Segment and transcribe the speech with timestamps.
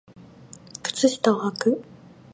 [0.81, 1.83] 靴下をはく